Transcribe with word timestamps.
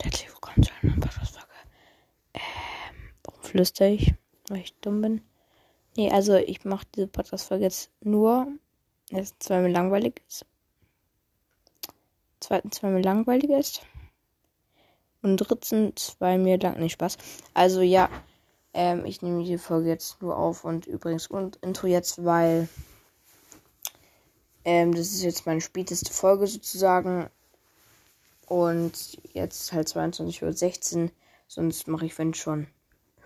und 0.00 0.04
herzlich 0.06 0.30
willkommen 0.32 0.62
zu 0.62 0.72
einer 0.82 0.94
Podcast-Folge. 0.94 1.48
Ähm, 2.32 2.40
warum 3.22 3.42
flüstere 3.42 3.90
ich? 3.90 4.14
Weil 4.48 4.60
ich 4.60 4.74
dumm 4.80 5.02
bin? 5.02 5.20
Nee, 5.94 6.10
also 6.10 6.36
ich 6.36 6.64
mache 6.64 6.86
diese 6.94 7.06
Podcast-Folge 7.06 7.64
jetzt 7.64 7.90
nur, 8.00 8.46
erstens, 9.10 9.50
weil 9.50 9.60
mir 9.60 9.68
langweilig 9.68 10.22
ist. 10.26 10.46
Zweitens, 12.40 12.82
weil 12.82 12.92
mir 12.92 13.02
langweilig 13.02 13.50
ist. 13.50 13.82
Und 15.20 15.36
drittens, 15.36 16.16
weil 16.18 16.38
mir 16.38 16.58
lang 16.58 16.78
nicht 16.78 16.92
Spaß. 16.92 17.18
Also 17.52 17.82
ja, 17.82 18.08
ähm, 18.72 19.04
ich 19.04 19.20
nehme 19.20 19.44
die 19.44 19.58
Folge 19.58 19.90
jetzt 19.90 20.22
nur 20.22 20.34
auf 20.34 20.64
und 20.64 20.86
übrigens 20.86 21.26
und 21.26 21.56
Intro 21.56 21.88
jetzt, 21.88 22.24
weil 22.24 22.70
ähm, 24.64 24.94
das 24.94 25.08
ist 25.08 25.22
jetzt 25.22 25.44
meine 25.44 25.60
späteste 25.60 26.10
Folge 26.10 26.46
sozusagen. 26.46 27.28
Und 28.50 29.16
jetzt 29.32 29.72
halt 29.72 29.86
22.16 29.86 31.04
Uhr. 31.04 31.10
Sonst 31.46 31.86
mache 31.86 32.06
ich, 32.06 32.18
wenn 32.18 32.34
schon, 32.34 32.66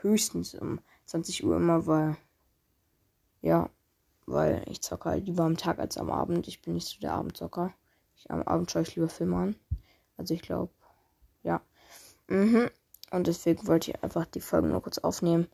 höchstens 0.02 0.54
um 0.54 0.80
20 1.06 1.44
Uhr 1.44 1.56
immer, 1.56 1.86
weil. 1.86 2.18
Ja, 3.40 3.70
weil 4.26 4.62
ich 4.68 4.82
zocke 4.82 5.08
halt 5.08 5.24
lieber 5.24 5.44
am 5.44 5.56
Tag 5.56 5.78
als 5.78 5.96
am 5.96 6.10
Abend. 6.10 6.46
Ich 6.46 6.60
bin 6.60 6.74
nicht 6.74 6.88
so 6.88 7.00
der 7.00 7.14
Abendzocker. 7.14 7.72
Ich, 8.16 8.30
am 8.30 8.42
Abend 8.42 8.70
schaue 8.70 8.82
ich 8.82 8.96
lieber 8.96 9.08
Filme 9.08 9.36
an. 9.36 9.56
Also 10.18 10.34
ich 10.34 10.42
glaube, 10.42 10.70
ja. 11.42 11.62
Mhm. 12.28 12.68
Und 13.10 13.26
deswegen 13.26 13.66
wollte 13.66 13.92
ich 13.92 14.02
einfach 14.04 14.26
die 14.26 14.42
Folgen 14.42 14.68
nur 14.68 14.82
kurz 14.82 14.98
aufnehmen. 14.98 15.48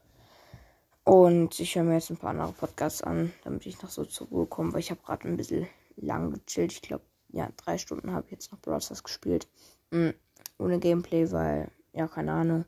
Und 1.05 1.60
ich 1.60 1.77
höre 1.77 1.84
mir 1.84 1.95
jetzt 1.95 2.10
ein 2.10 2.16
paar 2.16 2.30
andere 2.30 2.52
Podcasts 2.52 3.02
an, 3.02 3.32
damit 3.45 3.66
ich 3.66 3.80
noch 3.82 3.91
so 3.91 4.05
zur 4.05 4.27
Ruhe 4.27 4.46
komme, 4.46 4.73
weil 4.73 4.80
ich 4.80 4.91
habe 4.91 5.01
gerade 5.01 5.29
ein 5.29 5.37
bisschen 5.37 5.68
lang 5.95 6.32
gechillt. 6.32 6.73
Ich 6.73 6.82
glaube, 6.82 7.05
ja, 7.33 7.51
drei 7.57 7.79
Stunden 7.79 8.12
habe 8.12 8.27
ich 8.27 8.33
jetzt 8.33 8.52
noch 8.52 8.61
Brawl 8.61 8.80
Stars 8.80 9.02
gespielt. 9.02 9.48
Mhm. 9.91 10.15
Ohne 10.59 10.79
Gameplay, 10.79 11.30
weil, 11.33 11.71
ja, 11.93 12.09
keine 12.09 12.33
Ahnung. 12.33 12.65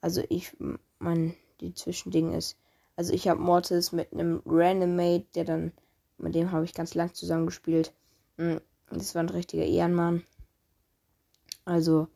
Also 0.00 0.22
ich, 0.28 0.56
mein, 0.98 1.34
die 1.60 1.74
Zwischending 1.74 2.32
ist, 2.32 2.56
also 2.96 3.12
ich 3.12 3.28
habe 3.28 3.40
Mortis 3.40 3.92
mit 3.92 4.12
einem 4.12 4.42
Random 4.44 4.96
Mate, 4.96 5.26
der 5.34 5.44
dann, 5.44 5.72
mit 6.18 6.34
dem 6.34 6.52
habe 6.52 6.64
ich 6.64 6.74
ganz 6.74 6.94
lang 6.94 7.14
zusammen 7.14 7.46
gespielt. 7.46 7.92
Mhm. 8.36 8.60
Das 8.90 9.14
war 9.14 9.22
ein 9.22 9.28
richtiger 9.28 9.64
Ehrenmann. 9.64 10.22
Also, 11.64 12.08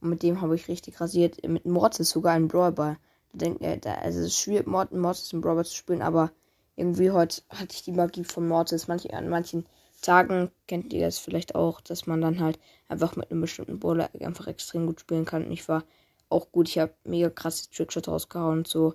mit 0.00 0.22
dem 0.22 0.40
habe 0.40 0.54
ich 0.54 0.68
richtig 0.68 1.00
rasiert. 1.00 1.46
Mit 1.46 1.66
Mortis 1.66 2.10
sogar 2.10 2.32
ein 2.32 2.48
Brawlball. 2.48 2.96
Äh, 3.38 3.80
also 3.84 4.20
es 4.20 4.26
ist 4.26 4.38
schwierig, 4.38 4.66
Mortis 4.66 5.32
im 5.32 5.40
Brawler 5.40 5.64
zu 5.64 5.74
spielen, 5.74 6.02
aber 6.02 6.32
irgendwie 6.76 7.10
heute 7.10 7.42
hatte 7.50 7.74
ich 7.74 7.82
die 7.82 7.92
Magie 7.92 8.24
von 8.24 8.48
Mortis. 8.48 8.88
Manche, 8.88 9.12
an 9.12 9.28
manchen 9.28 9.66
Tagen 10.02 10.50
kennt 10.66 10.92
ihr 10.92 11.06
das 11.06 11.18
vielleicht 11.18 11.54
auch, 11.54 11.80
dass 11.80 12.06
man 12.06 12.20
dann 12.20 12.40
halt 12.40 12.58
einfach 12.88 13.16
mit 13.16 13.30
einem 13.30 13.40
bestimmten 13.40 13.78
Brawler 13.78 14.10
einfach 14.20 14.46
extrem 14.46 14.86
gut 14.86 15.00
spielen 15.00 15.24
kann. 15.24 15.46
Und 15.46 15.52
ich 15.52 15.66
war 15.68 15.84
auch 16.28 16.52
gut. 16.52 16.68
Ich 16.68 16.78
habe 16.78 16.92
mega 17.04 17.30
krasse 17.30 17.70
Trickshot 17.70 18.08
rausgehauen 18.08 18.58
und 18.58 18.68
so. 18.68 18.94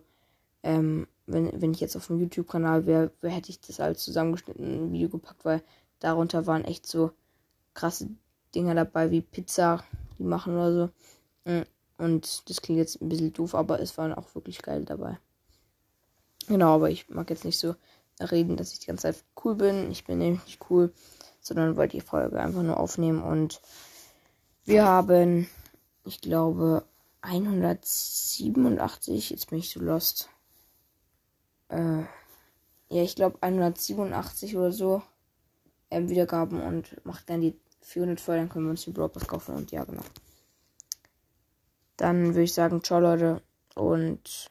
Ähm, 0.64 1.08
wenn, 1.26 1.62
wenn 1.62 1.72
ich 1.72 1.80
jetzt 1.80 1.96
auf 1.96 2.08
dem 2.08 2.20
YouTube-Kanal 2.20 2.86
wäre, 2.86 3.12
wär, 3.22 3.32
hätte 3.32 3.50
ich 3.50 3.60
das 3.60 3.80
alles 3.80 4.00
zusammengeschnitten 4.00 4.66
in 4.66 4.86
ein 4.86 4.92
Video 4.92 5.10
gepackt, 5.10 5.46
weil 5.46 5.64
darunter 6.00 6.46
waren 6.48 6.66
echt 6.66 6.86
so 6.86 7.12
krasse 7.74 8.10
Dinger 8.56 8.76
dabei 8.76 9.12
wie 9.12 9.22
Pizza, 9.22 9.84
die 10.18 10.24
machen 10.24 10.54
oder 10.54 10.74
so. 10.74 11.52
Mm, 11.52 11.64
und 11.98 12.50
das 12.50 12.62
klingt 12.62 12.80
jetzt 12.80 13.02
ein 13.02 13.10
bisschen 13.10 13.34
doof, 13.34 13.56
aber 13.56 13.80
es 13.80 13.98
waren 13.98 14.14
auch 14.14 14.34
wirklich 14.36 14.62
geil 14.62 14.84
dabei. 14.86 15.18
Genau, 16.48 16.76
aber 16.76 16.90
ich 16.90 17.10
mag 17.10 17.30
jetzt 17.30 17.46
nicht 17.46 17.58
so 17.60 17.76
reden, 18.20 18.58
dass 18.58 18.74
ich 18.74 18.80
die 18.80 18.88
ganze 18.88 19.14
Zeit 19.14 19.24
cool 19.44 19.56
bin. 19.56 19.92
Ich 19.92 20.06
bin 20.06 20.18
nämlich 20.18 20.44
nicht 20.46 20.60
cool, 20.70 20.92
sondern 21.40 21.78
wollte 21.78 21.98
die 21.98 22.02
Folge 22.02 22.40
einfach 22.40 22.64
nur 22.64 22.78
aufnehmen 22.78 23.22
und 23.22 23.62
wir 24.66 24.86
haben, 24.86 25.48
ich 26.04 26.20
glaube, 26.20 26.84
187, 27.22 29.30
jetzt 29.30 29.50
bin 29.50 29.60
ich 29.60 29.70
so 29.70 29.80
lost. 29.80 30.30
Äh, 31.70 32.02
ja, 32.90 33.04
ich 33.04 33.16
glaube 33.16 33.38
187 33.42 34.58
oder 34.58 34.72
so 34.72 35.02
ähm, 35.90 36.10
Wiedergaben 36.10 36.62
und 36.62 37.04
macht 37.06 37.30
dann 37.30 37.42
die 37.42 37.60
400 37.82 38.20
voll, 38.20 38.38
dann 38.38 38.50
können 38.50 38.66
wir 38.66 38.72
uns 38.72 38.84
die 38.84 38.92
Broadcast 38.92 39.28
kaufen 39.28 39.56
und 39.56 39.72
ja, 39.72 39.84
genau. 39.86 40.04
Dann 41.96 42.28
würde 42.28 42.44
ich 42.44 42.54
sagen, 42.54 42.84
ciao 42.84 43.00
Leute 43.00 43.42
und 43.76 44.50